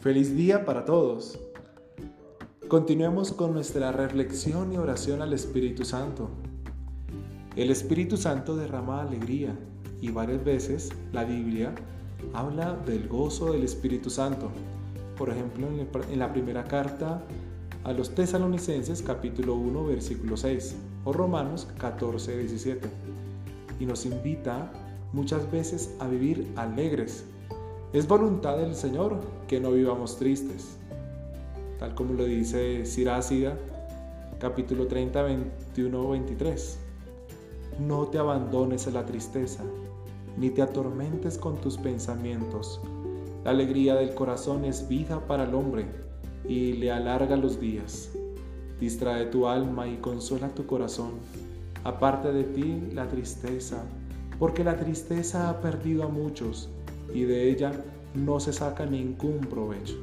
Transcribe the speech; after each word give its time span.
Feliz 0.00 0.36
día 0.36 0.64
para 0.64 0.84
todos. 0.84 1.40
Continuemos 2.68 3.32
con 3.32 3.52
nuestra 3.52 3.90
reflexión 3.90 4.72
y 4.72 4.76
oración 4.76 5.22
al 5.22 5.32
Espíritu 5.32 5.84
Santo. 5.84 6.30
El 7.56 7.72
Espíritu 7.72 8.16
Santo 8.16 8.56
derrama 8.56 9.02
alegría 9.02 9.58
y 10.00 10.12
varias 10.12 10.44
veces 10.44 10.90
la 11.12 11.24
Biblia 11.24 11.74
habla 12.32 12.76
del 12.86 13.08
gozo 13.08 13.52
del 13.52 13.64
Espíritu 13.64 14.08
Santo. 14.08 14.52
Por 15.16 15.30
ejemplo, 15.30 15.66
en 15.68 16.18
la 16.20 16.32
primera 16.32 16.62
carta 16.62 17.20
a 17.82 17.92
los 17.92 18.14
tesalonicenses 18.14 19.02
capítulo 19.02 19.56
1 19.56 19.84
versículo 19.84 20.36
6 20.36 20.76
o 21.06 21.12
Romanos 21.12 21.66
14 21.76 22.38
17 22.38 22.88
y 23.80 23.86
nos 23.86 24.06
invita 24.06 24.70
muchas 25.12 25.50
veces 25.50 25.92
a 25.98 26.06
vivir 26.06 26.46
alegres 26.54 27.24
es 27.94 28.06
voluntad 28.06 28.58
del 28.58 28.74
Señor 28.74 29.16
que 29.46 29.60
no 29.60 29.72
vivamos 29.72 30.18
tristes, 30.18 30.76
tal 31.78 31.94
como 31.94 32.12
lo 32.12 32.26
dice 32.26 32.84
Sirácida, 32.84 33.56
capítulo 34.38 34.86
30, 34.86 35.22
21, 35.22 36.10
23. 36.10 36.78
No 37.80 38.08
te 38.08 38.18
abandones 38.18 38.86
a 38.86 38.90
la 38.90 39.06
tristeza, 39.06 39.64
ni 40.36 40.50
te 40.50 40.60
atormentes 40.60 41.38
con 41.38 41.56
tus 41.62 41.78
pensamientos. 41.78 42.78
La 43.44 43.52
alegría 43.52 43.94
del 43.94 44.14
corazón 44.14 44.66
es 44.66 44.86
vida 44.86 45.26
para 45.26 45.44
el 45.44 45.54
hombre 45.54 45.86
y 46.46 46.74
le 46.74 46.92
alarga 46.92 47.36
los 47.36 47.58
días. 47.58 48.10
Distrae 48.78 49.26
tu 49.26 49.48
alma 49.48 49.88
y 49.88 49.96
consuela 49.96 50.48
tu 50.50 50.66
corazón. 50.66 51.12
Aparte 51.84 52.32
de 52.32 52.44
ti 52.44 52.82
la 52.92 53.08
tristeza, 53.08 53.82
porque 54.38 54.62
la 54.62 54.76
tristeza 54.76 55.48
ha 55.48 55.62
perdido 55.62 56.04
a 56.04 56.08
muchos 56.08 56.68
y 57.12 57.22
de 57.22 57.50
ella 57.50 57.72
no 58.14 58.40
se 58.40 58.52
saca 58.52 58.86
ningún 58.86 59.40
provecho. 59.40 59.96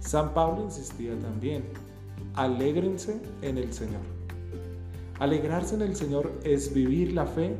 San 0.00 0.32
Pablo 0.32 0.64
insistía 0.64 1.18
también, 1.18 1.64
alégrense 2.34 3.20
en 3.42 3.58
el 3.58 3.72
Señor. 3.72 4.00
Alegrarse 5.18 5.74
en 5.74 5.82
el 5.82 5.94
Señor 5.96 6.32
es 6.44 6.72
vivir 6.72 7.12
la 7.12 7.26
fe 7.26 7.54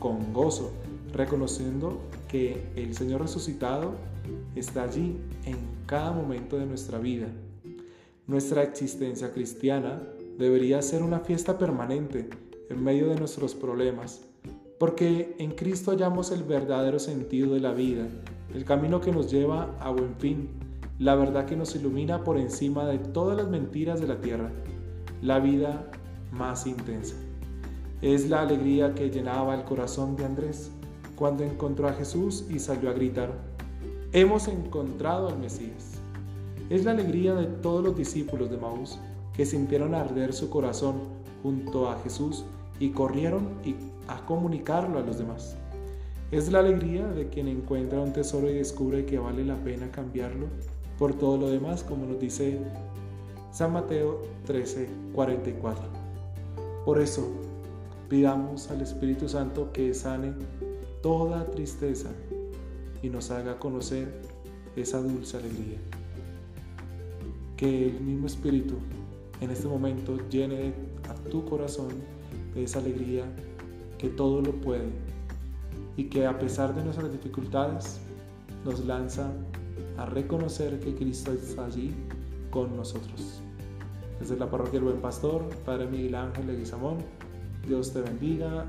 con 0.00 0.32
gozo, 0.32 0.72
reconociendo 1.12 2.00
que 2.28 2.66
el 2.74 2.96
Señor 2.96 3.22
resucitado 3.22 3.94
está 4.56 4.82
allí 4.82 5.16
en 5.44 5.56
cada 5.86 6.10
momento 6.10 6.58
de 6.58 6.66
nuestra 6.66 6.98
vida. 6.98 7.28
Nuestra 8.26 8.64
existencia 8.64 9.32
cristiana 9.32 10.02
debería 10.36 10.82
ser 10.82 11.04
una 11.04 11.20
fiesta 11.20 11.58
permanente 11.58 12.28
en 12.68 12.82
medio 12.82 13.08
de 13.08 13.14
nuestros 13.14 13.54
problemas, 13.54 14.22
porque 14.78 15.34
en 15.38 15.52
Cristo 15.52 15.90
hallamos 15.90 16.30
el 16.30 16.42
verdadero 16.42 16.98
sentido 16.98 17.54
de 17.54 17.60
la 17.60 17.72
vida, 17.72 18.06
el 18.54 18.64
camino 18.64 19.00
que 19.00 19.12
nos 19.12 19.30
lleva 19.30 19.74
a 19.80 19.90
buen 19.90 20.14
fin, 20.16 20.50
la 20.98 21.14
verdad 21.14 21.46
que 21.46 21.56
nos 21.56 21.74
ilumina 21.74 22.24
por 22.24 22.38
encima 22.38 22.86
de 22.86 22.98
todas 22.98 23.36
las 23.36 23.48
mentiras 23.48 24.00
de 24.00 24.06
la 24.06 24.20
tierra, 24.20 24.50
la 25.22 25.38
vida 25.40 25.90
más 26.32 26.66
intensa. 26.66 27.16
Es 28.02 28.28
la 28.28 28.42
alegría 28.42 28.94
que 28.94 29.10
llenaba 29.10 29.54
el 29.54 29.64
corazón 29.64 30.16
de 30.16 30.24
Andrés 30.24 30.70
cuando 31.16 31.44
encontró 31.44 31.88
a 31.88 31.94
Jesús 31.94 32.44
y 32.50 32.58
salió 32.58 32.90
a 32.90 32.92
gritar, 32.92 33.32
hemos 34.12 34.48
encontrado 34.48 35.28
al 35.28 35.38
Mesías. 35.38 35.92
Es 36.68 36.84
la 36.84 36.90
alegría 36.90 37.34
de 37.34 37.46
todos 37.46 37.82
los 37.82 37.96
discípulos 37.96 38.50
de 38.50 38.58
Maús 38.58 38.98
que 39.32 39.46
sintieron 39.46 39.94
arder 39.94 40.32
su 40.32 40.50
corazón 40.50 40.96
junto 41.42 41.88
a 41.88 41.98
Jesús 42.00 42.44
y 42.78 42.90
corrieron 42.90 43.48
a 44.08 44.24
comunicarlo 44.24 44.98
a 44.98 45.02
los 45.02 45.18
demás. 45.18 45.56
Es 46.30 46.50
la 46.50 46.58
alegría 46.58 47.06
de 47.06 47.28
quien 47.28 47.48
encuentra 47.48 48.00
un 48.00 48.12
tesoro 48.12 48.50
y 48.50 48.54
descubre 48.54 49.06
que 49.06 49.18
vale 49.18 49.44
la 49.44 49.56
pena 49.56 49.90
cambiarlo 49.90 50.46
por 50.98 51.14
todo 51.14 51.36
lo 51.36 51.50
demás, 51.50 51.84
como 51.84 52.06
nos 52.06 52.18
dice 52.18 52.58
San 53.52 53.72
Mateo 53.72 54.22
13, 54.46 54.88
44. 55.14 55.84
Por 56.84 57.00
eso, 57.00 57.28
pidamos 58.08 58.70
al 58.70 58.80
Espíritu 58.80 59.28
Santo 59.28 59.72
que 59.72 59.94
sane 59.94 60.32
toda 61.02 61.46
tristeza 61.50 62.10
y 63.02 63.08
nos 63.08 63.30
haga 63.30 63.58
conocer 63.58 64.20
esa 64.74 65.00
dulce 65.00 65.36
alegría. 65.36 65.78
Que 67.56 67.88
el 67.88 68.00
mismo 68.00 68.26
Espíritu 68.26 68.74
en 69.40 69.50
este 69.50 69.68
momento 69.68 70.16
llene 70.28 70.74
a 71.08 71.14
tu 71.30 71.44
corazón 71.44 71.88
de 72.54 72.64
esa 72.64 72.78
alegría 72.78 73.24
que 73.98 74.08
todo 74.08 74.40
lo 74.40 74.52
puede 74.52 74.88
y 75.96 76.04
que 76.04 76.26
a 76.26 76.38
pesar 76.38 76.74
de 76.74 76.84
nuestras 76.84 77.10
dificultades 77.10 78.00
nos 78.64 78.84
lanza 78.84 79.32
a 79.96 80.06
reconocer 80.06 80.78
que 80.80 80.94
Cristo 80.94 81.32
está 81.32 81.66
allí 81.66 81.94
con 82.50 82.76
nosotros. 82.76 83.40
Desde 84.20 84.36
la 84.36 84.50
parroquia 84.50 84.78
El 84.78 84.84
Buen 84.84 85.00
Pastor, 85.00 85.42
Padre 85.64 85.86
Miguel 85.86 86.14
Ángel 86.14 86.46
Leguizamón, 86.46 86.98
Dios 87.66 87.92
te 87.92 88.00
bendiga, 88.00 88.66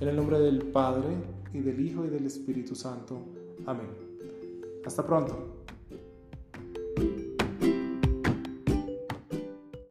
en 0.00 0.08
el 0.08 0.16
nombre 0.16 0.38
del 0.38 0.62
Padre, 0.62 1.08
y 1.52 1.60
del 1.60 1.80
Hijo, 1.84 2.04
y 2.04 2.08
del 2.08 2.26
Espíritu 2.26 2.74
Santo. 2.74 3.22
Amén. 3.66 3.88
Hasta 4.84 5.06
pronto. 5.06 5.59